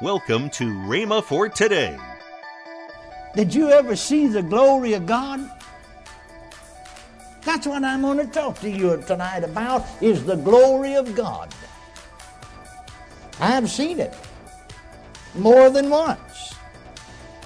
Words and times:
Welcome 0.00 0.50
to 0.50 0.64
Rhema 0.64 1.22
for 1.22 1.48
today. 1.48 1.96
Did 3.36 3.54
you 3.54 3.70
ever 3.70 3.94
see 3.94 4.26
the 4.26 4.42
glory 4.42 4.94
of 4.94 5.06
God? 5.06 5.48
That's 7.42 7.68
what 7.68 7.84
I'm 7.84 8.00
going 8.02 8.18
to 8.18 8.26
talk 8.26 8.58
to 8.60 8.70
you 8.70 9.00
tonight 9.06 9.44
about 9.44 9.86
is 10.00 10.24
the 10.24 10.34
glory 10.34 10.94
of 10.94 11.14
God. 11.14 11.54
I've 13.38 13.70
seen 13.70 14.00
it 14.00 14.12
more 15.36 15.70
than 15.70 15.88
once. 15.88 16.54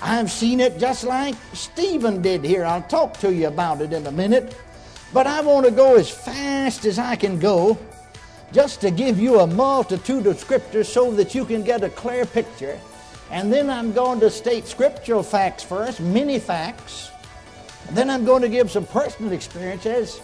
I've 0.00 0.30
seen 0.30 0.60
it 0.60 0.78
just 0.78 1.04
like 1.04 1.34
Stephen 1.52 2.22
did 2.22 2.42
here. 2.42 2.64
I'll 2.64 2.82
talk 2.82 3.18
to 3.18 3.34
you 3.34 3.48
about 3.48 3.82
it 3.82 3.92
in 3.92 4.06
a 4.06 4.12
minute. 4.12 4.56
But 5.12 5.26
I 5.26 5.42
want 5.42 5.66
to 5.66 5.72
go 5.72 5.96
as 5.96 6.08
fast 6.08 6.86
as 6.86 6.98
I 6.98 7.16
can 7.16 7.38
go 7.38 7.76
just 8.52 8.80
to 8.80 8.90
give 8.90 9.18
you 9.18 9.40
a 9.40 9.46
multitude 9.46 10.26
of 10.26 10.38
scriptures 10.38 10.88
so 10.88 11.10
that 11.12 11.34
you 11.34 11.44
can 11.44 11.62
get 11.62 11.82
a 11.82 11.90
clear 11.90 12.24
picture. 12.24 12.78
And 13.30 13.52
then 13.52 13.68
I'm 13.68 13.92
going 13.92 14.20
to 14.20 14.30
state 14.30 14.66
scriptural 14.66 15.22
facts 15.22 15.62
first, 15.62 16.00
many 16.00 16.38
facts. 16.38 17.10
Then 17.90 18.08
I'm 18.10 18.24
going 18.24 18.42
to 18.42 18.48
give 18.48 18.70
some 18.70 18.86
personal 18.86 19.32
experiences. 19.32 20.20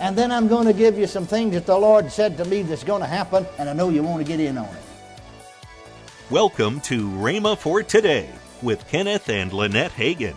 And 0.00 0.16
then 0.16 0.30
I'm 0.30 0.48
going 0.48 0.66
to 0.66 0.72
give 0.72 0.98
you 0.98 1.06
some 1.06 1.26
things 1.26 1.54
that 1.54 1.66
the 1.66 1.76
Lord 1.76 2.12
said 2.12 2.36
to 2.38 2.44
me 2.44 2.62
that's 2.62 2.84
going 2.84 3.00
to 3.00 3.06
happen, 3.06 3.46
and 3.58 3.68
I 3.68 3.72
know 3.72 3.88
you 3.88 4.02
want 4.02 4.18
to 4.18 4.30
get 4.30 4.40
in 4.40 4.58
on 4.58 4.66
it. 4.66 4.82
Welcome 6.28 6.80
to 6.82 7.08
Rhema 7.08 7.56
for 7.56 7.82
today 7.82 8.28
with 8.60 8.86
Kenneth 8.88 9.30
and 9.30 9.52
Lynette 9.52 9.92
Hagin. 9.92 10.36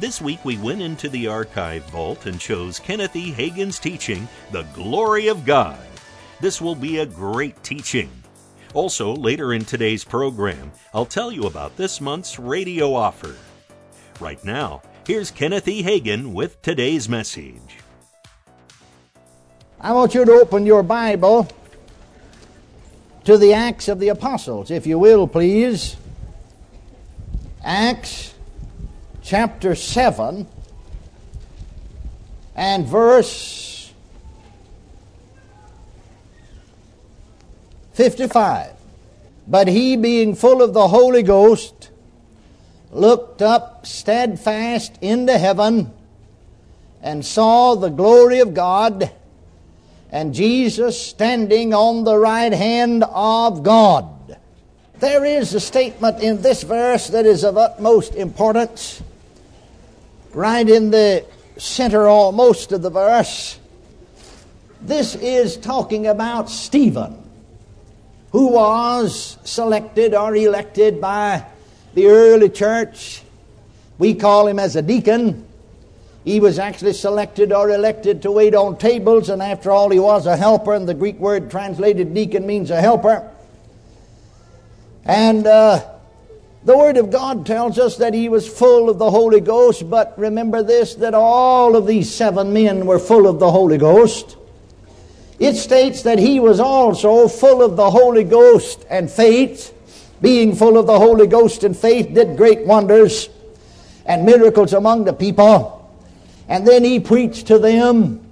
This 0.00 0.20
week 0.20 0.44
we 0.44 0.58
went 0.58 0.82
into 0.82 1.08
the 1.08 1.28
archive 1.28 1.84
vault 1.86 2.26
and 2.26 2.38
chose 2.38 2.78
Kenneth 2.78 3.16
E. 3.16 3.32
Hagin's 3.32 3.78
teaching, 3.78 4.28
The 4.52 4.62
Glory 4.74 5.28
of 5.28 5.44
God. 5.44 5.78
This 6.44 6.60
will 6.60 6.74
be 6.74 6.98
a 6.98 7.06
great 7.06 7.62
teaching. 7.62 8.10
Also, 8.74 9.14
later 9.14 9.54
in 9.54 9.64
today's 9.64 10.04
program, 10.04 10.72
I'll 10.92 11.06
tell 11.06 11.32
you 11.32 11.44
about 11.44 11.78
this 11.78 12.02
month's 12.02 12.38
radio 12.38 12.92
offer. 12.92 13.34
Right 14.20 14.44
now, 14.44 14.82
here's 15.06 15.30
Kenneth 15.30 15.66
E. 15.66 15.82
Hagin 15.82 16.34
with 16.34 16.60
today's 16.60 17.08
message. 17.08 17.78
I 19.80 19.92
want 19.92 20.12
you 20.12 20.26
to 20.26 20.32
open 20.32 20.66
your 20.66 20.82
Bible 20.82 21.48
to 23.24 23.38
the 23.38 23.54
Acts 23.54 23.88
of 23.88 23.98
the 23.98 24.08
Apostles, 24.08 24.70
if 24.70 24.86
you 24.86 24.98
will, 24.98 25.26
please. 25.26 25.96
Acts 27.64 28.34
chapter 29.22 29.74
7 29.74 30.46
and 32.54 32.86
verse 32.86 33.83
55. 37.94 38.72
But 39.46 39.68
he, 39.68 39.96
being 39.96 40.34
full 40.34 40.62
of 40.62 40.74
the 40.74 40.88
Holy 40.88 41.22
Ghost, 41.22 41.90
looked 42.90 43.42
up 43.42 43.86
steadfast 43.86 44.98
into 45.00 45.38
heaven 45.38 45.92
and 47.02 47.24
saw 47.24 47.74
the 47.74 47.88
glory 47.88 48.40
of 48.40 48.54
God 48.54 49.10
and 50.10 50.32
Jesus 50.32 51.00
standing 51.00 51.74
on 51.74 52.04
the 52.04 52.16
right 52.16 52.52
hand 52.52 53.04
of 53.04 53.62
God. 53.62 54.38
There 55.00 55.24
is 55.24 55.54
a 55.54 55.60
statement 55.60 56.22
in 56.22 56.40
this 56.40 56.62
verse 56.62 57.08
that 57.08 57.26
is 57.26 57.44
of 57.44 57.58
utmost 57.58 58.14
importance. 58.14 59.02
Right 60.32 60.68
in 60.68 60.90
the 60.90 61.24
center 61.58 62.06
almost 62.06 62.72
of 62.72 62.82
the 62.82 62.90
verse. 62.90 63.58
This 64.80 65.14
is 65.16 65.56
talking 65.56 66.06
about 66.06 66.48
Stephen 66.48 67.23
who 68.34 68.48
was 68.48 69.38
selected 69.44 70.12
or 70.12 70.34
elected 70.34 71.00
by 71.00 71.46
the 71.94 72.08
early 72.08 72.48
church. 72.48 73.22
We 73.96 74.14
call 74.14 74.48
him 74.48 74.58
as 74.58 74.74
a 74.74 74.82
deacon. 74.82 75.46
He 76.24 76.40
was 76.40 76.58
actually 76.58 76.94
selected 76.94 77.52
or 77.52 77.70
elected 77.70 78.22
to 78.22 78.32
wait 78.32 78.56
on 78.56 78.76
tables, 78.76 79.28
and 79.28 79.40
after 79.40 79.70
all, 79.70 79.88
he 79.88 80.00
was 80.00 80.26
a 80.26 80.36
helper, 80.36 80.74
and 80.74 80.88
the 80.88 80.94
Greek 80.94 81.16
word 81.20 81.48
translated 81.48 82.12
deacon 82.12 82.44
means 82.44 82.72
a 82.72 82.80
helper. 82.80 83.30
And 85.04 85.46
uh, 85.46 85.88
the 86.64 86.76
Word 86.76 86.96
of 86.96 87.12
God 87.12 87.46
tells 87.46 87.78
us 87.78 87.98
that 87.98 88.14
he 88.14 88.28
was 88.28 88.48
full 88.48 88.90
of 88.90 88.98
the 88.98 89.12
Holy 89.12 89.40
Ghost, 89.40 89.88
but 89.88 90.18
remember 90.18 90.64
this 90.64 90.96
that 90.96 91.14
all 91.14 91.76
of 91.76 91.86
these 91.86 92.12
seven 92.12 92.52
men 92.52 92.84
were 92.84 92.98
full 92.98 93.28
of 93.28 93.38
the 93.38 93.52
Holy 93.52 93.78
Ghost. 93.78 94.36
It 95.44 95.56
states 95.56 96.00
that 96.04 96.18
he 96.18 96.40
was 96.40 96.58
also 96.58 97.28
full 97.28 97.62
of 97.62 97.76
the 97.76 97.90
Holy 97.90 98.24
Ghost 98.24 98.86
and 98.88 99.10
faith. 99.10 99.74
Being 100.22 100.54
full 100.54 100.78
of 100.78 100.86
the 100.86 100.98
Holy 100.98 101.26
Ghost 101.26 101.64
and 101.64 101.76
faith, 101.76 102.14
did 102.14 102.38
great 102.38 102.64
wonders 102.64 103.28
and 104.06 104.24
miracles 104.24 104.72
among 104.72 105.04
the 105.04 105.12
people. 105.12 105.94
And 106.48 106.66
then 106.66 106.82
he 106.82 106.98
preached 106.98 107.48
to 107.48 107.58
them. 107.58 108.26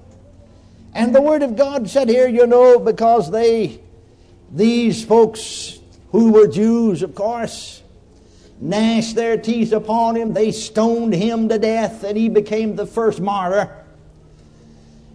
And 0.94 1.14
the 1.14 1.20
Word 1.20 1.42
of 1.42 1.54
God 1.54 1.90
said 1.90 2.08
here, 2.08 2.26
you 2.26 2.46
know, 2.46 2.78
because 2.78 3.30
they, 3.30 3.82
these 4.50 5.04
folks 5.04 5.80
who 6.12 6.32
were 6.32 6.48
Jews, 6.48 7.02
of 7.02 7.14
course, 7.14 7.82
gnashed 8.58 9.16
their 9.16 9.36
teeth 9.36 9.72
upon 9.72 10.16
him, 10.16 10.32
they 10.32 10.50
stoned 10.50 11.12
him 11.12 11.50
to 11.50 11.58
death, 11.58 12.04
and 12.04 12.16
he 12.16 12.30
became 12.30 12.74
the 12.74 12.86
first 12.86 13.20
martyr. 13.20 13.81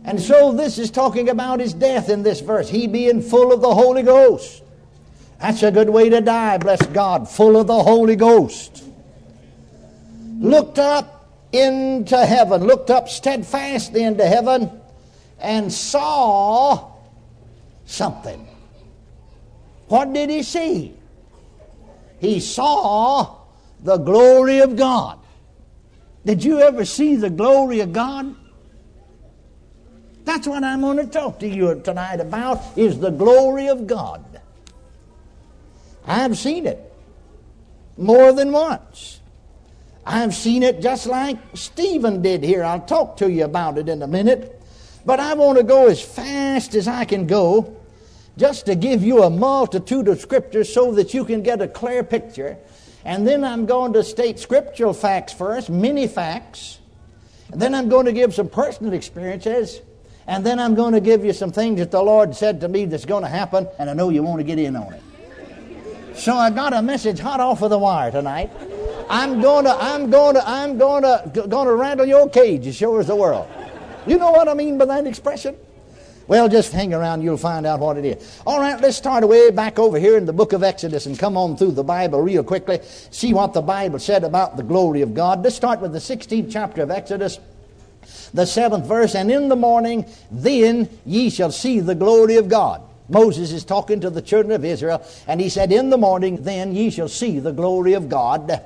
And 0.06 0.22
so 0.22 0.54
this 0.54 0.78
is 0.78 0.90
talking 0.90 1.30
about 1.30 1.60
his 1.60 1.74
death 1.74 2.10
in 2.10 2.24
this 2.24 2.40
verse. 2.40 2.70
He 2.70 2.88
being 2.88 3.22
full 3.22 3.52
of 3.52 3.62
the 3.62 3.74
Holy 3.74 4.04
Ghost. 4.04 4.64
That's 5.40 5.64
a 5.64 5.72
good 5.72 5.90
way 5.90 6.10
to 6.10 6.22
die, 6.22 6.58
bless 6.58 6.84
God, 6.88 7.30
full 7.30 7.58
of 7.58 7.68
the 7.68 7.84
Holy 7.84 8.16
Ghost. 8.16 8.84
Looked 10.40 10.80
up 10.80 11.30
into 11.52 12.26
heaven, 12.26 12.64
looked 12.64 12.90
up 12.90 13.10
steadfastly 13.10 14.04
into 14.04 14.26
heaven, 14.26 14.70
and 15.40 15.72
saw 15.72 16.92
something. 17.86 18.48
What 19.88 20.12
did 20.14 20.30
he 20.30 20.44
see? 20.44 20.94
He 22.20 22.40
saw 22.40 23.36
the 23.84 23.98
glory 23.98 24.60
of 24.60 24.76
God. 24.76 25.20
Did 26.26 26.44
you 26.44 26.60
ever 26.60 26.84
see 26.84 27.16
the 27.16 27.30
glory 27.30 27.80
of 27.80 27.94
God? 27.94 28.36
That's 30.28 30.46
what 30.46 30.62
I'm 30.62 30.82
going 30.82 30.98
to 30.98 31.06
talk 31.06 31.40
to 31.40 31.48
you 31.48 31.80
tonight 31.86 32.20
about 32.20 32.62
is 32.78 33.00
the 33.00 33.12
glory 33.12 33.70
of 33.70 33.88
God. 33.88 34.42
I've 36.06 36.38
seen 36.38 36.68
it 36.68 36.94
more 37.98 38.34
than 38.34 38.52
once. 38.52 39.22
I've 40.06 40.36
seen 40.36 40.64
it 40.64 40.82
just 40.82 41.08
like 41.08 41.38
Stephen 41.54 42.22
did 42.22 42.44
here. 42.44 42.66
I'll 42.66 42.82
talk 42.82 43.16
to 43.18 43.32
you 43.32 43.46
about 43.46 43.78
it 43.78 43.88
in 43.88 44.02
a 44.02 44.08
minute. 44.08 44.62
But 45.06 45.22
I 45.22 45.34
want 45.34 45.60
to 45.60 45.64
go 45.64 45.88
as 45.88 46.02
fast 46.02 46.76
as 46.76 46.90
I 46.90 47.06
can 47.06 47.26
go 47.26 47.78
just 48.36 48.66
to 48.66 48.76
give 48.76 49.06
you 49.06 49.24
a 49.24 49.30
multitude 49.30 50.10
of 50.10 50.20
scriptures 50.20 50.74
so 50.74 50.92
that 50.92 51.14
you 51.14 51.24
can 51.24 51.42
get 51.42 51.62
a 51.62 51.70
clear 51.70 52.04
picture. 52.04 52.58
And 53.06 53.26
then 53.26 53.46
I'm 53.46 53.66
going 53.66 53.94
to 53.94 54.04
state 54.04 54.40
scriptural 54.40 54.94
facts 54.94 55.32
first, 55.32 55.70
many 55.70 56.06
facts. 56.06 56.80
And 57.50 57.62
then 57.62 57.74
I'm 57.74 57.88
going 57.88 58.08
to 58.08 58.12
give 58.12 58.36
some 58.36 58.50
personal 58.50 58.92
experiences. 58.92 59.80
And 60.28 60.46
then 60.46 60.60
I'm 60.60 60.76
going 60.76 60.94
to 60.94 61.00
give 61.00 61.24
you 61.24 61.32
some 61.32 61.52
things 61.52 61.80
that 61.80 61.90
the 61.90 62.02
Lord 62.02 62.36
said 62.36 62.60
to 62.62 62.68
me 62.68 62.86
that's 62.86 63.06
going 63.06 63.24
to 63.24 63.30
happen, 63.30 63.68
and 63.80 63.90
I 63.90 63.94
know 63.94 64.10
you 64.10 64.22
want 64.24 64.40
to 64.40 64.44
get 64.44 64.60
in 64.60 64.76
on 64.76 64.94
it. 64.94 65.02
So 66.16 66.36
I 66.36 66.50
got 66.50 66.74
a 66.74 66.82
message 66.82 67.20
hot 67.20 67.40
off 67.40 67.62
of 67.62 67.70
the 67.70 67.78
wire 67.78 68.12
tonight. 68.12 68.52
I'm 69.10 69.40
going 69.40 69.64
to, 69.64 69.72
I'm 69.72 70.10
going 70.10 70.36
to, 70.36 70.50
I'm 70.50 70.78
going 70.78 71.04
to, 71.04 71.48
going 71.48 71.68
to 71.68 71.76
rattle 71.76 72.06
your 72.06 72.30
cage 72.30 72.68
as 72.68 72.76
sure 72.76 73.00
as 73.00 73.08
the 73.08 73.16
world. 73.16 73.48
You 74.06 74.18
know 74.18 74.32
what 74.32 74.50
I 74.50 74.54
mean 74.54 74.78
by 74.78 74.86
that 74.86 75.08
expression? 75.08 75.56
Well, 76.28 76.50
just 76.50 76.74
hang 76.74 76.94
around, 76.94 77.22
you'll 77.22 77.38
find 77.38 77.66
out 77.66 77.80
what 77.80 77.98
it 77.98 78.04
is. 78.04 78.42
All 78.46 78.60
right, 78.60 78.80
let's 78.82 78.98
start 78.98 79.24
away 79.24 79.50
back 79.52 79.80
over 79.80 79.98
here 79.98 80.18
in 80.18 80.26
the 80.26 80.34
book 80.34 80.52
of 80.52 80.62
Exodus 80.62 81.06
and 81.06 81.18
come 81.18 81.38
on 81.38 81.56
through 81.56 81.72
the 81.72 81.86
Bible 81.86 82.22
real 82.22 82.44
quickly. 82.44 82.82
See 83.12 83.34
what 83.34 83.54
the 83.54 83.62
Bible 83.62 84.00
said 84.00 84.26
about 84.26 84.58
the 84.58 84.64
glory 84.64 85.02
of 85.02 85.14
God. 85.14 85.42
Let's 85.42 85.56
start 85.56 85.80
with 85.80 85.94
the 85.94 86.00
16th 86.00 86.52
chapter 86.52 86.84
of 86.84 86.92
Exodus 86.92 87.40
the 88.34 88.46
seventh 88.46 88.86
verse, 88.86 89.16
and 89.16 89.32
in 89.32 89.50
the 89.50 89.56
morning 89.56 90.06
then 90.32 90.90
ye 91.06 91.30
shall 91.30 91.52
see 91.52 91.80
the 91.80 91.96
glory 91.96 92.38
of 92.38 92.50
God. 92.50 92.82
Moses 93.10 93.52
is 93.52 93.64
talking 93.64 94.02
to 94.02 94.10
the 94.10 94.22
children 94.22 94.54
of 94.54 94.66
Israel, 94.66 95.06
and 95.28 95.40
he 95.40 95.50
said, 95.50 95.72
In 95.72 95.90
the 95.90 95.98
morning 95.98 96.44
then 96.44 96.76
ye 96.76 96.90
shall 96.90 97.08
see 97.08 97.40
the 97.40 97.54
glory 97.54 97.94
of 97.94 98.10
God. 98.10 98.62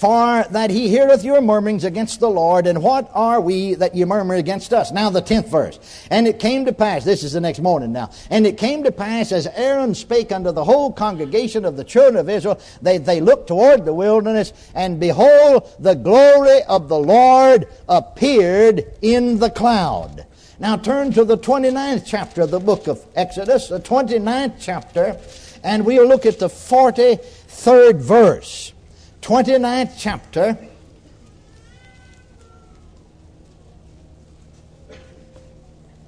For 0.00 0.46
that 0.52 0.70
he 0.70 0.88
heareth 0.88 1.24
your 1.24 1.42
murmurings 1.42 1.84
against 1.84 2.20
the 2.20 2.30
Lord, 2.30 2.66
and 2.66 2.82
what 2.82 3.10
are 3.12 3.38
we 3.38 3.74
that 3.74 3.94
ye 3.94 4.06
murmur 4.06 4.36
against 4.36 4.72
us? 4.72 4.90
Now 4.90 5.10
the 5.10 5.20
tenth 5.20 5.48
verse. 5.48 5.78
And 6.10 6.26
it 6.26 6.38
came 6.38 6.64
to 6.64 6.72
pass, 6.72 7.04
this 7.04 7.22
is 7.22 7.34
the 7.34 7.40
next 7.42 7.60
morning 7.60 7.92
now, 7.92 8.08
and 8.30 8.46
it 8.46 8.56
came 8.56 8.82
to 8.84 8.92
pass 8.92 9.30
as 9.30 9.46
Aaron 9.48 9.94
spake 9.94 10.32
unto 10.32 10.52
the 10.52 10.64
whole 10.64 10.90
congregation 10.90 11.66
of 11.66 11.76
the 11.76 11.84
children 11.84 12.16
of 12.16 12.30
Israel, 12.30 12.58
they, 12.80 12.96
they 12.96 13.20
looked 13.20 13.48
toward 13.48 13.84
the 13.84 13.92
wilderness, 13.92 14.54
and 14.74 14.98
behold, 14.98 15.70
the 15.78 15.96
glory 15.96 16.62
of 16.62 16.88
the 16.88 16.98
Lord 16.98 17.68
appeared 17.86 18.86
in 19.02 19.38
the 19.38 19.50
cloud. 19.50 20.24
Now 20.58 20.78
turn 20.78 21.12
to 21.12 21.26
the 21.26 21.36
29th 21.36 22.04
chapter 22.06 22.40
of 22.40 22.50
the 22.50 22.58
book 22.58 22.86
of 22.86 23.04
Exodus, 23.16 23.68
the 23.68 23.80
29th 23.80 24.54
chapter, 24.58 25.20
and 25.62 25.84
we'll 25.84 26.08
look 26.08 26.24
at 26.24 26.38
the 26.38 26.48
43rd 26.48 27.96
verse, 27.96 28.72
29th 29.20 29.94
chapter. 29.98 30.58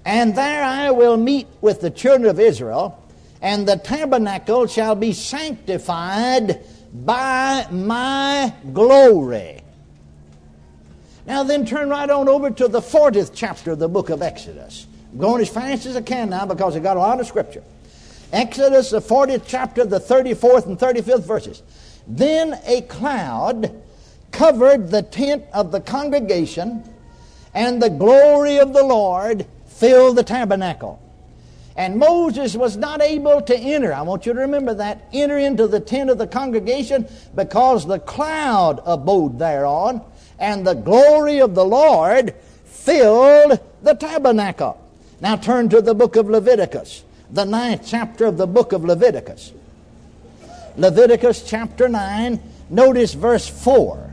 And 0.05 0.35
there 0.35 0.65
I 0.65 0.91
will 0.91 1.17
meet 1.17 1.47
with 1.61 1.81
the 1.81 1.91
children 1.91 2.29
of 2.29 2.41
Israel, 2.41 3.03
and 3.41 3.67
the 3.67 3.77
tabernacle 3.77 4.67
shall 4.67 4.95
be 4.95 5.13
sanctified 5.13 6.65
by 6.93 7.67
my 7.71 8.53
glory. 8.73 9.63
Now, 11.25 11.45
then, 11.45 11.65
turn 11.65 11.89
right 11.89 12.11
on 12.11 12.29
over 12.29 12.51
to 12.51 12.67
the 12.67 12.81
40th 12.81 13.31
chapter 13.33 13.73
of 13.73 13.79
the 13.79 13.89
book 13.89 14.11
of 14.11 14.23
Exodus. 14.23 14.89
I'm 15.13 15.19
going 15.19 15.41
as 15.41 15.49
fast 15.49 15.87
as 15.87 15.97
I 15.97 16.03
can 16.03 16.31
now 16.31 16.47
because 16.47 16.75
I've 16.75 16.83
got 16.83 16.97
a 16.97 17.01
lot 17.01 17.21
of 17.21 17.27
scripture. 17.27 17.63
Exodus, 18.33 18.91
the 18.91 19.01
40th 19.01 19.45
chapter, 19.47 19.85
the 19.85 20.01
34th 20.01 20.67
and 20.67 20.79
35th 20.79 21.25
verses. 21.25 21.63
Then 22.07 22.59
a 22.67 22.83
cloud 22.83 23.83
covered 24.31 24.91
the 24.91 25.03
tent 25.03 25.45
of 25.53 25.73
the 25.73 25.81
congregation, 25.81 26.83
and 27.55 27.83
the 27.83 27.91
glory 27.91 28.59
of 28.59 28.73
the 28.73 28.83
Lord 28.83 29.47
filled 29.67 30.17
the 30.17 30.23
tabernacle. 30.23 30.99
And 31.77 31.99
Moses 31.99 32.55
was 32.55 32.77
not 32.77 33.01
able 33.01 33.41
to 33.43 33.57
enter. 33.57 33.93
I 33.93 34.03
want 34.03 34.27
you 34.27 34.35
to 34.35 34.41
remember 34.41 34.75
that. 34.75 35.09
Enter 35.13 35.39
into 35.39 35.67
the 35.67 35.81
tent 35.81 36.11
of 36.11 36.19
the 36.19 36.27
congregation 36.27 37.09
because 37.35 37.87
the 37.87 37.99
cloud 37.99 38.83
abode 38.85 39.39
thereon, 39.39 40.03
and 40.39 40.67
the 40.67 40.75
glory 40.75 41.39
of 41.39 41.55
the 41.55 41.65
Lord 41.65 42.35
filled 42.65 43.61
the 43.83 43.95
tabernacle. 43.95 44.79
Now 45.21 45.37
turn 45.37 45.69
to 45.71 45.81
the 45.81 45.95
book 45.95 46.17
of 46.17 46.29
Leviticus, 46.29 47.05
the 47.31 47.45
ninth 47.45 47.85
chapter 47.87 48.27
of 48.27 48.37
the 48.37 48.47
book 48.47 48.73
of 48.73 48.85
Leviticus. 48.85 49.53
Leviticus 50.77 51.43
chapter 51.43 51.89
9, 51.89 52.41
notice 52.71 53.15
verse 53.15 53.49
4. 53.49 54.11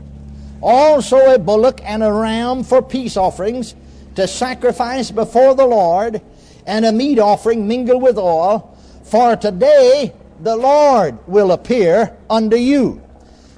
Also 0.60 1.34
a 1.34 1.38
bullock 1.38 1.80
and 1.84 2.02
a 2.02 2.12
ram 2.12 2.62
for 2.62 2.82
peace 2.82 3.16
offerings 3.16 3.74
to 4.14 4.28
sacrifice 4.28 5.10
before 5.10 5.54
the 5.54 5.66
Lord, 5.66 6.20
and 6.66 6.84
a 6.84 6.92
meat 6.92 7.18
offering 7.18 7.66
mingled 7.66 8.02
with 8.02 8.18
oil. 8.18 8.76
For 9.04 9.36
today 9.36 10.12
the 10.40 10.56
Lord 10.56 11.18
will 11.26 11.52
appear 11.52 12.16
unto 12.28 12.56
you. 12.56 13.02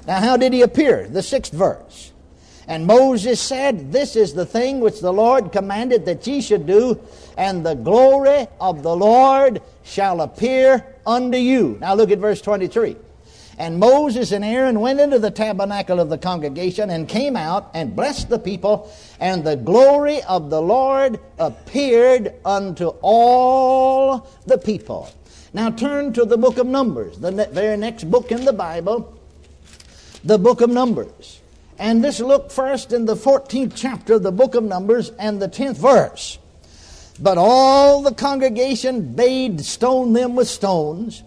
Now, 0.07 0.21
how 0.21 0.37
did 0.37 0.53
he 0.53 0.63
appear? 0.63 1.09
The 1.09 1.23
sixth 1.23 1.53
verse. 1.53 2.12
And 2.69 2.87
Moses 2.87 3.41
said, 3.41 3.93
This 3.93 4.15
is 4.15 4.35
the 4.35 4.47
thing 4.47 4.81
which 4.81 5.01
the 5.01 5.13
Lord 5.13 5.53
commanded 5.53 6.05
that 6.07 6.27
ye 6.27 6.41
should 6.41 6.67
do, 6.67 7.01
and 7.37 7.67
the 7.67 7.75
glory 7.75 8.47
of 8.61 8.83
the 8.83 8.95
Lord 8.95 9.61
shall 9.83 10.21
appear 10.21 10.87
unto 11.05 11.39
you. 11.39 11.79
Now 11.81 11.95
look 11.95 12.11
at 12.11 12.19
verse 12.19 12.41
23. 12.41 12.97
And 13.59 13.79
Moses 13.79 14.33
and 14.33 14.45
Aaron 14.45 14.81
went 14.81 14.99
into 14.99 15.19
the 15.19 15.31
tabernacle 15.31 16.01
of 16.01 16.09
the 16.09 16.17
congregation 16.17 16.89
and 16.91 17.09
came 17.09 17.37
out 17.37 17.71
and 17.75 17.95
blessed 17.95 18.31
the 18.31 18.39
people, 18.39 18.91
and 19.21 19.45
the 19.45 19.57
glory 19.57 20.23
of 20.23 20.49
the 20.49 20.63
Lord 20.63 21.21
appeared 21.39 22.35
unto 22.45 22.89
all 23.03 24.27
the 24.47 24.57
people. 24.57 25.11
Now 25.53 25.71
turn 25.71 26.15
to 26.15 26.25
the 26.25 26.39
book 26.39 26.57
of 26.57 26.67
Numbers, 26.67 27.19
the 27.19 27.31
very 27.53 27.77
next 27.77 28.11
book 28.11 28.33
in 28.33 28.47
the 28.47 28.55
Bible, 28.55 29.19
the 30.25 30.39
book 30.39 30.63
of 30.63 30.71
Numbers. 30.71 31.42
And 31.83 32.05
this 32.05 32.21
look 32.21 32.53
first 32.53 32.93
in 32.93 33.07
the 33.07 33.17
14th 33.17 33.73
chapter 33.75 34.15
of 34.15 34.23
the 34.23 34.31
book 34.31 34.55
of 34.55 34.63
Numbers 34.63 35.11
and 35.19 35.43
the 35.43 35.49
10th 35.49 35.79
verse. 35.79 36.39
But 37.19 37.39
all 37.39 38.03
the 38.03 38.15
congregation 38.15 39.15
bade 39.17 39.61
stone 39.63 40.13
them 40.13 40.37
with 40.37 40.47
stones 40.47 41.25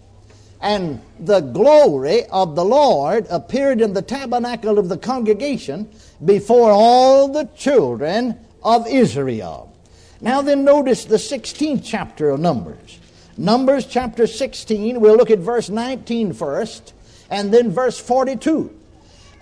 and 0.62 1.02
the 1.20 1.40
glory 1.40 2.24
of 2.30 2.56
the 2.56 2.64
Lord 2.64 3.26
appeared 3.28 3.82
in 3.82 3.92
the 3.92 4.00
tabernacle 4.00 4.78
of 4.78 4.88
the 4.88 4.96
congregation 4.96 5.90
before 6.24 6.70
all 6.70 7.28
the 7.28 7.50
children 7.54 8.38
of 8.62 8.88
Israel. 8.88 9.76
Now, 10.22 10.40
then, 10.40 10.64
notice 10.64 11.04
the 11.04 11.16
16th 11.16 11.82
chapter 11.84 12.30
of 12.30 12.40
Numbers. 12.40 12.98
Numbers 13.36 13.84
chapter 13.84 14.26
16, 14.26 15.00
we'll 15.00 15.18
look 15.18 15.30
at 15.30 15.38
verse 15.38 15.68
19 15.68 16.32
first, 16.32 16.94
and 17.28 17.52
then 17.52 17.70
verse 17.70 18.00
42. 18.00 18.74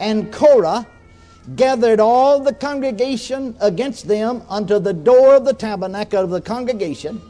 And 0.00 0.32
Korah 0.32 0.88
gathered 1.56 2.00
all 2.00 2.40
the 2.40 2.54
congregation 2.54 3.56
against 3.60 4.08
them 4.08 4.42
unto 4.48 4.78
the 4.78 4.92
door 4.92 5.36
of 5.36 5.44
the 5.44 5.52
tabernacle 5.52 6.24
of 6.24 6.30
the 6.30 6.40
congregation 6.40 7.20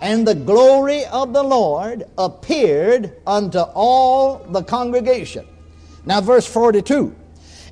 and 0.00 0.26
the 0.26 0.34
glory 0.34 1.04
of 1.06 1.32
the 1.32 1.42
Lord 1.42 2.04
appeared 2.16 3.16
unto 3.26 3.58
all 3.58 4.38
the 4.38 4.62
congregation. 4.62 5.46
Now, 6.06 6.20
verse 6.20 6.46
42. 6.46 7.14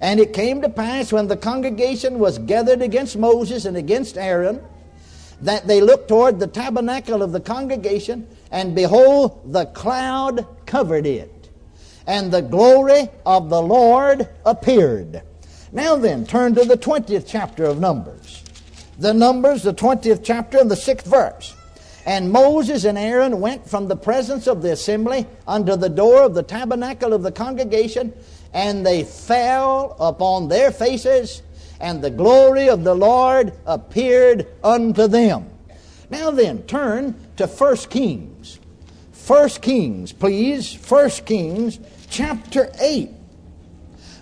And 0.01 0.21
it 0.21 0.33
came 0.33 0.61
to 0.63 0.69
pass 0.69 1.13
when 1.13 1.29
the 1.29 1.37
congregation 1.37 2.19
was 2.19 2.39
gathered 2.39 2.83
against 2.83 3.17
Moses 3.17 3.65
and 3.65 3.77
against 3.77 4.19
Aaron, 4.19 4.61
that 5.41 5.67
they 5.67 5.81
looked 5.81 6.09
toward 6.09 6.39
the 6.39 6.47
tabernacle 6.47 7.23
of 7.23 7.33
the 7.33 7.41
congregation, 7.41 8.27
and 8.51 8.75
behold, 8.75 9.53
the 9.53 9.67
cloud 9.67 10.47
covered 10.67 11.07
it, 11.07 11.51
and 12.07 12.33
the 12.33 12.43
glory 12.43 13.09
of 13.25 13.49
the 13.49 13.63
Lord 13.63 14.29
appeared. 14.45 15.23
Now 15.77 15.95
then, 15.97 16.25
turn 16.25 16.55
to 16.55 16.65
the 16.65 16.79
20th 16.79 17.27
chapter 17.27 17.65
of 17.65 17.79
Numbers. 17.79 18.43
The 18.99 19.13
Numbers, 19.13 19.63
the 19.63 19.75
20th 19.75 20.23
chapter, 20.25 20.57
and 20.57 20.71
the 20.71 20.75
6th 20.75 21.05
verse. 21.05 21.55
And 22.07 22.33
Moses 22.33 22.85
and 22.85 22.97
Aaron 22.97 23.43
went 23.43 23.69
from 23.69 23.87
the 23.87 23.95
presence 23.95 24.47
of 24.47 24.63
the 24.63 24.73
assembly 24.73 25.27
unto 25.47 25.77
the 25.77 25.91
door 25.91 26.23
of 26.23 26.33
the 26.33 26.43
tabernacle 26.43 27.13
of 27.13 27.23
the 27.23 27.31
congregation, 27.31 28.15
and 28.55 28.87
they 28.87 29.05
fell 29.05 29.97
upon 30.01 30.49
their 30.49 30.71
faces, 30.71 31.43
and 31.79 32.01
the 32.01 32.11
glory 32.11 32.71
of 32.71 32.83
the 32.83 32.95
Lord 32.95 33.53
appeared 33.67 34.47
unto 34.65 35.07
them. 35.07 35.51
Now 36.09 36.31
then, 36.31 36.63
turn 36.63 37.15
to 37.37 37.47
1 37.47 37.77
Kings. 37.91 38.61
1 39.27 39.49
Kings, 39.61 40.11
please. 40.15 40.75
1 40.89 41.11
Kings 41.27 41.81
chapter 42.09 42.73
8, 42.81 43.11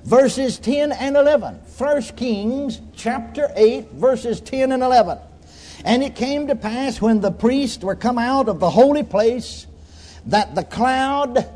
verses 0.04 0.58
10 0.58 0.92
and 0.92 1.16
11. 1.16 1.54
1 1.54 2.02
Kings 2.16 2.80
chapter 2.94 3.50
8, 3.56 3.92
verses 3.92 4.40
10 4.40 4.72
and 4.72 4.82
11. 4.82 5.18
And 5.84 6.02
it 6.02 6.14
came 6.14 6.46
to 6.46 6.54
pass 6.54 7.00
when 7.00 7.20
the 7.20 7.30
priests 7.30 7.82
were 7.82 7.94
come 7.94 8.18
out 8.18 8.48
of 8.48 8.60
the 8.60 8.70
holy 8.70 9.02
place 9.02 9.66
that 10.26 10.54
the 10.54 10.64
cloud 10.64 11.48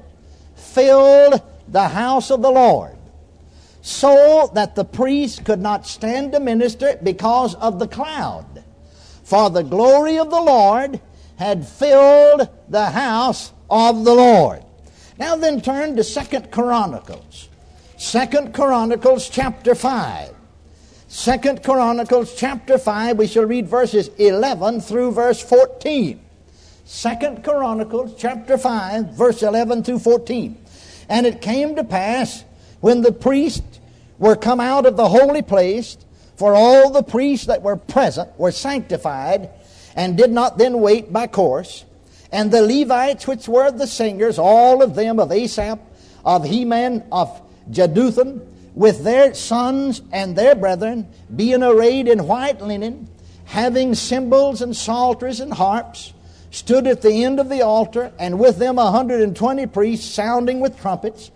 filled 0.57 1.41
the 1.69 1.89
house 1.89 2.31
of 2.31 2.43
the 2.43 2.51
Lord, 2.51 2.97
so 3.83 4.51
that 4.55 4.75
the 4.75 4.85
priests 4.85 5.39
could 5.39 5.61
not 5.61 5.87
stand 5.87 6.33
to 6.33 6.41
minister 6.41 6.99
because 7.03 7.55
of 7.55 7.79
the 7.79 7.89
cloud. 7.89 8.65
For 9.23 9.51
the 9.51 9.63
glory 9.63 10.19
of 10.19 10.31
the 10.31 10.41
Lord 10.41 11.01
had 11.37 11.67
filled 11.67 12.49
the 12.69 12.87
house 12.87 13.53
of 13.71 14.05
the 14.05 14.15
Lord. 14.15 14.63
Now 15.19 15.37
then 15.37 15.61
turn 15.61 15.97
to 15.97 16.05
Second 16.05 16.51
Chronicles. 16.51 17.48
Second 17.99 18.55
Chronicles 18.55 19.29
chapter 19.29 19.75
5. 19.75 20.33
Second 21.09 21.65
Chronicles 21.65 22.33
chapter 22.37 22.79
5, 22.79 23.19
we 23.19 23.27
shall 23.27 23.45
read 23.45 23.67
verses 23.67 24.07
11 24.19 24.83
through 24.83 25.11
verse 25.11 25.43
14. 25.43 26.21
Second 26.85 27.43
Chronicles 27.43 28.15
chapter 28.17 28.57
5, 28.57 29.07
verse 29.15 29.43
11 29.43 29.83
through 29.83 29.99
14. 29.99 30.57
And 31.09 31.27
it 31.27 31.43
came 31.43 31.75
to 31.75 31.83
pass 31.83 32.45
when 32.79 33.03
the 33.03 33.11
priests 33.11 33.81
were 34.19 34.37
come 34.37 34.61
out 34.61 34.87
of 34.87 34.97
the 34.97 35.09
holy 35.09 35.43
place, 35.43 35.99
for 36.37 36.55
all 36.55 36.91
the 36.91 37.03
priests 37.03 37.47
that 37.47 37.63
were 37.63 37.77
present 37.77 38.31
were 38.39 38.53
sanctified, 38.53 39.51
and 39.97 40.17
did 40.17 40.31
not 40.31 40.57
then 40.57 40.79
wait 40.81 41.13
by 41.13 41.27
course. 41.27 41.85
And 42.31 42.53
the 42.53 42.63
Levites, 42.63 43.27
which 43.27 43.49
were 43.49 43.73
the 43.73 43.89
singers, 43.89 44.39
all 44.39 44.85
of 44.85 44.95
them 44.95 45.19
of 45.19 45.33
Asaph, 45.33 45.81
of 46.25 46.45
Heman, 46.45 47.03
of 47.11 47.43
Jeduthun, 47.71 48.47
with 48.75 49.03
their 49.05 49.35
sons 49.35 50.03
and 50.13 50.37
their 50.37 50.55
brethren, 50.55 51.09
being 51.35 51.63
arrayed 51.63 52.07
in 52.09 52.27
white 52.27 52.61
linen, 52.61 53.09
having 53.45 53.95
cymbals 53.95 54.63
and 54.63 54.77
psalteries 54.77 55.41
and 55.41 55.53
harps, 55.53 56.13
stood 56.51 56.87
at 56.87 57.03
the 57.03 57.25
end 57.25 57.41
of 57.41 57.49
the 57.49 57.63
altar, 57.63 58.13
and 58.19 58.39
with 58.39 58.59
them 58.59 58.79
a 58.79 58.91
hundred 58.91 59.21
and 59.21 59.37
twenty 59.37 59.67
priests 59.67 60.09
sounding 60.09 60.61
with 60.61 60.79
trumpets. 60.81 61.31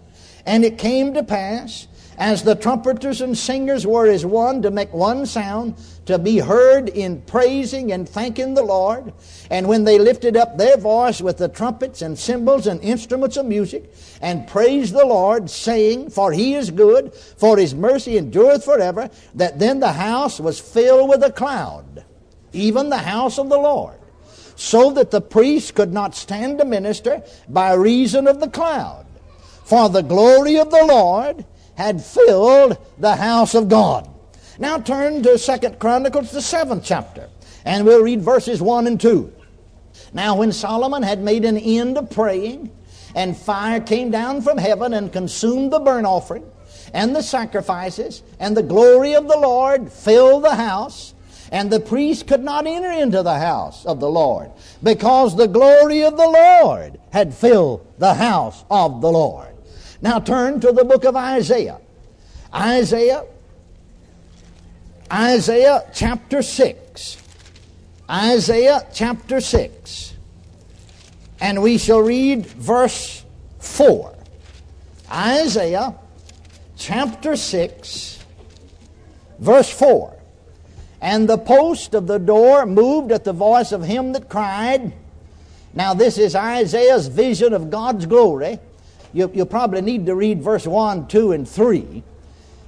And 0.47 0.65
it 0.65 0.79
came 0.79 1.15
to 1.15 1.23
pass, 1.23 1.87
as 2.19 2.43
the 2.43 2.55
trumpeters 2.55 3.21
and 3.21 3.37
singers 3.37 3.87
were 3.87 4.07
as 4.07 4.27
one 4.27 4.63
to 4.63 4.71
make 4.71 4.93
one 4.93 5.27
sound, 5.27 5.75
to 6.07 6.19
be 6.19 6.39
heard 6.39 6.89
in 6.89 7.23
praising 7.23 7.93
and 7.93 8.09
thanking 8.09 8.55
the 8.55 8.63
Lord. 8.63 9.13
And 9.51 9.69
when 9.69 9.85
they 9.85 9.99
lifted 9.99 10.37
up 10.37 10.59
their 10.59 10.77
voice 10.77 11.21
with 11.21 11.39
the 11.39 11.49
trumpets 11.49 12.03
and 12.03 12.19
cymbals 12.19 12.67
and 12.67 12.81
instruments 12.83 13.37
of 13.37 13.47
music, 13.47 13.93
and 14.21 14.47
praised 14.47 14.95
the 14.95 15.07
Lord, 15.07 15.49
saying, 15.49 16.11
For 16.11 16.33
he 16.33 16.55
is 16.55 16.71
good, 16.71 17.15
for 17.15 17.57
his 17.57 17.75
mercy 17.75 18.19
endureth 18.19 18.65
forever, 18.65 19.11
that 19.35 19.59
then 19.59 19.81
the 19.81 19.93
house 19.93 20.39
was 20.39 20.61
filled 20.61 21.09
with 21.09 21.23
a 21.23 21.33
cloud, 21.33 22.05
even 22.53 22.89
the 22.89 22.99
house 22.99 23.39
of 23.39 23.49
the 23.49 23.59
Lord. 23.59 23.99
so 24.55 24.93
that 24.93 25.11
the 25.11 25.21
priest 25.21 25.75
could 25.75 25.93
not 25.93 26.15
stand 26.15 26.59
to 26.59 26.65
minister 26.65 27.23
by 27.49 27.73
reason 27.73 28.29
of 28.29 28.39
the 28.39 28.49
cloud. 28.49 29.07
For 29.65 29.89
the 29.89 30.03
glory 30.03 30.59
of 30.59 30.71
the 30.71 30.85
Lord 30.85 31.45
had 31.75 32.03
filled 32.03 32.77
the 32.99 33.17
house 33.17 33.55
of 33.55 33.69
God. 33.69 34.09
Now 34.59 34.79
turn 34.79 35.23
to 35.23 35.39
Second 35.39 35.79
Chronicles, 35.79 36.31
the 36.31 36.43
seventh 36.43 36.85
chapter, 36.85 37.29
and 37.65 37.87
we'll 37.87 38.03
read 38.03 38.23
verses 38.23 38.61
1 38.61 38.87
and 38.87 39.01
2. 39.01 39.33
Now, 40.15 40.37
when 40.37 40.53
Solomon 40.53 41.03
had 41.03 41.23
made 41.23 41.45
an 41.45 41.57
end 41.57 41.97
of 41.97 42.11
praying, 42.11 42.71
and 43.15 43.37
fire 43.37 43.81
came 43.81 44.11
down 44.11 44.43
from 44.43 44.59
heaven 44.59 44.95
and 44.95 45.13
consumed 45.13 45.73
the 45.73 45.81
burnt 45.81 46.07
offering 46.07 46.45
and 46.95 47.17
the 47.17 47.23
sacrifices, 47.23 48.23
and 48.39 48.57
the 48.57 48.63
glory 48.63 49.15
of 49.15 49.29
the 49.29 49.39
Lord 49.39 49.91
filled 49.91 50.45
the 50.45 50.55
house, 50.55 51.15
and 51.51 51.71
the 51.71 51.81
priest 51.81 52.27
could 52.27 52.43
not 52.43 52.67
enter 52.67 52.91
into 52.91 53.23
the 53.23 53.39
house 53.39 53.85
of 53.87 54.01
the 54.01 54.11
Lord, 54.11 54.51
because 54.83 55.37
the 55.37 55.49
glory 55.49 56.03
of 56.03 56.17
the 56.17 56.29
Lord 56.29 56.99
had 57.13 57.35
filled 57.35 57.87
the 57.99 58.15
house 58.15 58.65
of 58.71 59.01
the 59.01 59.11
Lord. 59.11 59.52
Now 60.03 60.19
turn 60.19 60.61
to 60.61 60.73
the 60.73 60.85
book 60.85 61.05
of 61.05 61.15
Isaiah. 61.17 61.79
Isaiah, 62.53 63.25
Isaiah 65.11 65.85
chapter 65.95 66.43
6. 66.43 67.23
Isaiah 68.11 68.87
chapter 68.93 69.41
6. 69.41 70.15
And 71.41 71.63
we 71.63 71.79
shall 71.79 72.01
read 72.01 72.45
verse 72.47 73.25
4. 73.61 74.15
Isaiah 75.11 75.95
chapter 76.77 77.37
6, 77.37 78.25
verse 79.39 79.71
4. 79.71 80.17
And 81.01 81.29
the 81.29 81.39
post 81.39 81.95
of 81.95 82.07
the 82.07 82.19
door 82.19 82.67
moved 82.67 83.13
at 83.13 83.25
the 83.25 83.33
voice 83.33 83.71
of 83.73 83.85
him 83.85 84.13
that 84.13 84.29
cried. 84.29 84.93
Now, 85.75 85.95
this 85.95 86.19
is 86.19 86.35
Isaiah's 86.35 87.07
vision 87.07 87.53
of 87.53 87.71
God's 87.71 88.07
glory. 88.07 88.59
You, 89.13 89.29
will 89.29 89.47
probably 89.47 89.83
need 89.83 90.07
to 90.07 90.15
read 90.15 90.43
verse 90.43 90.67
1, 90.67 91.09
2, 91.09 91.33
and 91.33 91.49
3. 91.49 92.03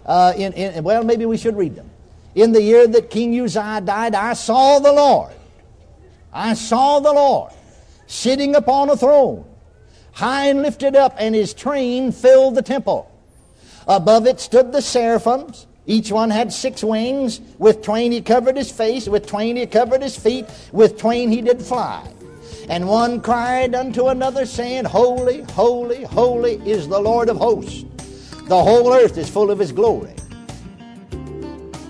Uh, 0.04 0.32
in, 0.36 0.52
in, 0.52 0.84
well, 0.84 1.02
maybe 1.02 1.24
we 1.26 1.36
should 1.36 1.56
read 1.56 1.74
them. 1.74 1.90
In 2.34 2.52
the 2.52 2.60
year 2.60 2.86
that 2.86 3.10
King 3.10 3.38
Uzziah 3.40 3.80
died, 3.80 4.14
I 4.14 4.34
saw 4.34 4.78
the 4.78 4.92
Lord. 4.92 5.32
I 6.32 6.54
saw 6.54 7.00
the 7.00 7.12
Lord 7.12 7.52
sitting 8.06 8.54
upon 8.54 8.90
a 8.90 8.96
throne, 8.96 9.44
high 10.12 10.48
and 10.48 10.62
lifted 10.62 10.96
up, 10.96 11.14
and 11.18 11.34
his 11.34 11.54
train 11.54 12.12
filled 12.12 12.56
the 12.56 12.62
temple. 12.62 13.10
Above 13.86 14.26
it 14.26 14.40
stood 14.40 14.72
the 14.72 14.82
seraphims. 14.82 15.66
Each 15.86 16.10
one 16.10 16.30
had 16.30 16.52
six 16.52 16.82
wings. 16.82 17.40
With 17.58 17.82
twain 17.82 18.10
he 18.10 18.20
covered 18.20 18.56
his 18.56 18.70
face, 18.70 19.08
with 19.08 19.26
twain 19.26 19.56
he 19.56 19.66
covered 19.66 20.02
his 20.02 20.16
feet, 20.16 20.46
with 20.72 20.98
twain 20.98 21.30
he 21.30 21.40
did 21.40 21.62
fly. 21.62 22.13
And 22.66 22.88
one 22.88 23.20
cried 23.20 23.74
unto 23.74 24.06
another, 24.06 24.46
saying, 24.46 24.86
Holy, 24.86 25.42
holy, 25.52 26.04
holy 26.04 26.54
is 26.68 26.88
the 26.88 26.98
Lord 26.98 27.28
of 27.28 27.36
hosts. 27.36 27.84
The 28.48 28.62
whole 28.62 28.90
earth 28.94 29.18
is 29.18 29.28
full 29.28 29.50
of 29.50 29.58
his 29.58 29.70
glory. 29.70 30.14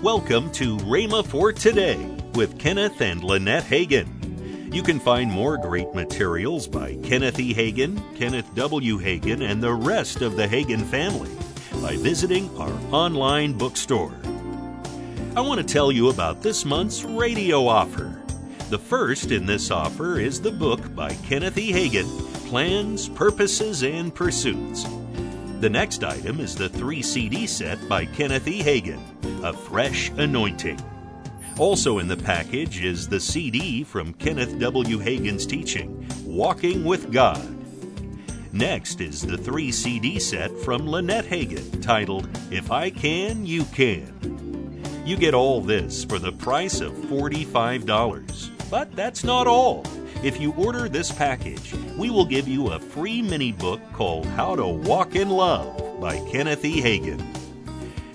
Welcome 0.01 0.51
to 0.51 0.75
Rhema 0.79 1.25
for 1.25 1.53
Today 1.53 1.95
with 2.33 2.59
Kenneth 2.59 2.99
and 2.99 3.23
Lynette 3.23 3.63
Hagin. 3.63 4.73
You 4.73 4.83
can 4.83 4.99
find 4.99 5.31
more 5.31 5.57
great 5.57 5.93
materials 5.93 6.67
by 6.67 6.95
Kenneth 6.97 7.39
E. 7.39 7.53
Hagin, 7.53 7.97
Kenneth 8.17 8.53
W. 8.55 8.99
Hagin, 8.99 9.49
and 9.49 9.63
the 9.63 9.73
rest 9.73 10.21
of 10.21 10.35
the 10.35 10.45
Hagin 10.45 10.83
family 10.83 11.31
by 11.81 11.95
visiting 11.95 12.49
our 12.57 12.73
online 12.91 13.53
bookstore. 13.53 14.13
I 15.37 15.41
want 15.41 15.65
to 15.65 15.73
tell 15.73 15.89
you 15.89 16.09
about 16.09 16.41
this 16.41 16.65
month's 16.65 17.05
radio 17.05 17.65
offer. 17.65 18.21
The 18.69 18.79
first 18.79 19.29
in 19.29 19.45
this 19.45 19.69
offer 19.69 20.19
is 20.19 20.41
the 20.41 20.51
book 20.51 20.95
by 20.95 21.13
Kenneth 21.13 21.55
E. 21.59 21.71
Hagin 21.71 22.07
Plans, 22.47 23.07
Purposes, 23.09 23.83
and 23.83 24.13
Pursuits. 24.13 24.87
The 25.59 25.69
next 25.69 26.03
item 26.03 26.39
is 26.39 26.55
the 26.55 26.69
three 26.69 27.03
CD 27.03 27.45
set 27.45 27.87
by 27.87 28.05
Kenneth 28.05 28.47
E. 28.47 28.63
Hagin 28.63 28.99
A 29.43 29.53
Fresh 29.53 30.09
Anointing. 30.17 30.79
Also 31.59 31.99
in 31.99 32.07
the 32.07 32.17
package 32.17 32.83
is 32.83 33.07
the 33.07 33.19
CD 33.19 33.83
from 33.83 34.15
Kenneth 34.15 34.57
W. 34.57 34.97
Hagin's 34.97 35.45
teaching, 35.45 36.03
Walking 36.25 36.83
with 36.83 37.11
God. 37.11 37.47
Next 38.51 38.99
is 38.99 39.21
the 39.21 39.37
three 39.37 39.71
CD 39.71 40.19
set 40.19 40.49
from 40.61 40.87
Lynette 40.87 41.25
Hagin 41.25 41.83
titled 41.83 42.27
If 42.49 42.71
I 42.71 42.89
Can, 42.89 43.45
You 43.45 43.63
Can. 43.65 45.03
You 45.05 45.17
get 45.17 45.35
all 45.35 45.61
this 45.61 46.03
for 46.03 46.17
the 46.17 46.31
price 46.31 46.81
of 46.81 46.93
$45. 46.93 48.54
But 48.75 48.93
that's 48.93 49.23
not 49.23 49.47
all. 49.47 49.85
If 50.21 50.41
you 50.41 50.51
order 50.55 50.89
this 50.89 51.09
package, 51.09 51.73
we 51.97 52.09
will 52.09 52.25
give 52.25 52.45
you 52.45 52.71
a 52.71 52.79
free 52.79 53.21
mini 53.21 53.53
book 53.53 53.79
called 53.93 54.25
How 54.25 54.53
to 54.53 54.67
Walk 54.67 55.15
in 55.15 55.29
Love 55.29 56.01
by 56.01 56.19
Kenneth 56.29 56.65
E. 56.65 56.81
Hagin. 56.81 57.23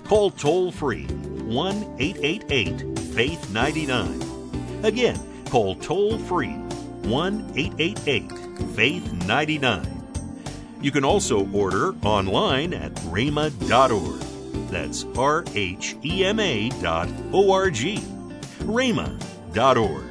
Call 0.03 0.29
toll 0.29 0.71
free 0.71 1.05
1 1.05 1.95
888 1.97 2.99
Faith 3.15 3.49
99. 3.49 4.81
Again, 4.83 5.19
call 5.49 5.73
toll 5.77 6.19
free 6.19 6.53
1 6.53 7.53
888 7.55 8.31
Faith 8.75 9.11
99 9.25 9.97
you 10.79 10.91
can 10.91 11.05
also 11.05 11.47
order 11.51 11.93
online 12.03 12.73
at 12.73 12.93
rhema.org. 13.09 14.19
That's 14.69 15.05
R 15.15 15.43
H 15.55 15.95
E 16.03 16.25
M 16.25 16.39
A 16.39 16.69
dot 16.81 17.09
O 17.33 17.51
R 17.51 17.69
G. 17.71 17.97
rhema.org. 18.61 20.10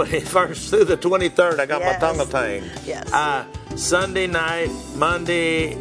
21st 0.00 0.68
through 0.70 0.84
the 0.84 0.96
23rd, 0.98 1.58
I 1.58 1.64
got 1.66 1.80
Yes. 1.80 2.02
my 2.02 2.12
tongue 2.12 2.26
thing. 2.26 2.64
Yes. 2.84 3.10
Uh, 3.12 3.44
Sunday 3.76 4.26
night, 4.26 4.70
Monday 4.94 5.74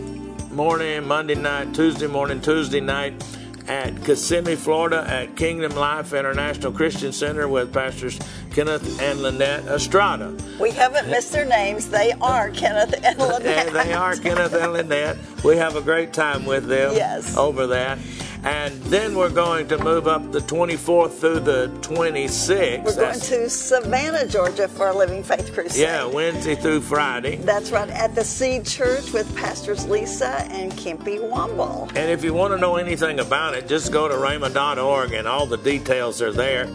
morning, 0.51 1.05
Monday 1.05 1.35
night, 1.35 1.73
Tuesday 1.73 2.07
morning, 2.07 2.39
Tuesday 2.39 2.79
night 2.79 3.21
at 3.67 4.05
Kissimmee, 4.05 4.55
Florida 4.55 5.03
at 5.05 5.35
Kingdom 5.35 5.75
Life 5.75 6.13
International 6.13 6.71
Christian 6.71 7.11
Center 7.11 7.47
with 7.49 7.73
Pastors 7.73 8.17
Kenneth 8.53 9.01
and 9.01 9.21
Lynette 9.21 9.65
Estrada. 9.65 10.33
We 10.61 10.71
haven't 10.71 11.09
missed 11.09 11.33
their 11.33 11.45
names. 11.45 11.89
They 11.89 12.13
are 12.21 12.51
Kenneth 12.51 12.93
and 13.03 13.17
Lynette. 13.19 13.67
And 13.67 13.75
they 13.75 13.91
are 13.93 14.15
Kenneth 14.15 14.53
and 14.53 14.71
Lynette. 14.71 15.17
We 15.43 15.57
have 15.57 15.75
a 15.75 15.81
great 15.81 16.13
time 16.13 16.45
with 16.45 16.67
them 16.67 16.93
Yes. 16.95 17.35
over 17.35 17.67
that. 17.67 17.97
And 18.45 18.79
then 18.83 19.15
we're 19.15 19.31
going 19.31 19.67
to 19.69 19.83
move 19.83 20.07
up 20.07 20.31
the 20.31 20.39
24th 20.39 21.17
through 21.19 21.39
the 21.39 21.67
26th. 21.81 22.83
We're 22.83 22.83
going 22.83 22.95
That's- 22.95 23.29
to 23.29 23.49
Savannah, 23.49 24.27
Georgia 24.27 24.67
for 24.67 24.89
a 24.89 24.95
Living 24.95 25.23
Faith 25.23 25.51
Crusade. 25.51 25.81
Yeah, 25.81 26.05
Wednesday 26.05 26.53
through 26.53 26.81
Friday. 26.81 27.37
That's 27.37 27.71
right, 27.71 27.89
at 27.89 28.13
the 28.13 28.23
Seed 28.23 28.63
Church 28.63 29.11
with 29.13 29.35
Pastors 29.35 29.87
Lisa 29.87 30.45
and 30.51 30.71
Kempy 30.73 31.17
Womble. 31.19 31.87
And 31.95 32.11
if 32.11 32.23
you 32.23 32.35
want 32.35 32.53
to 32.53 32.59
know 32.59 32.75
anything 32.75 33.19
about 33.19 33.55
it, 33.55 33.67
just 33.67 33.91
go 33.91 34.07
to 34.07 34.13
rhema.org 34.13 35.11
and 35.13 35.27
all 35.27 35.47
the 35.47 35.57
details 35.57 36.21
are 36.21 36.31
there. 36.31 36.67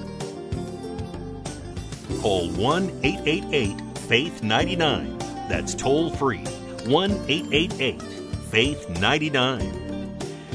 Call 2.20 2.50
1 2.50 2.90
888 3.04 3.80
Faith 3.98 4.42
99. 4.42 5.18
That's 5.48 5.76
toll 5.76 6.10
free 6.10 6.44
1 6.86 7.10
888 7.28 8.02
Faith 8.50 8.88
99. 8.98 9.89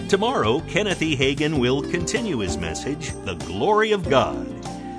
Tomorrow, 0.09 0.59
Kenneth 0.69 1.01
E. 1.01 1.17
Hagin 1.17 1.59
will 1.59 1.81
continue 1.81 2.37
his 2.37 2.57
message, 2.57 3.11
The 3.23 3.33
Glory 3.47 3.91
of 3.91 4.07
God. 4.07 4.45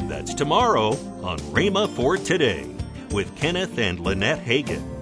That's 0.09 0.35
tomorrow 0.35 0.95
on 1.23 1.39
Rhema 1.55 1.89
for 1.89 2.17
Today 2.17 2.67
with 3.13 3.35
Kenneth 3.37 3.79
and 3.79 4.01
Lynette 4.01 4.45
Hagin. 4.45 4.96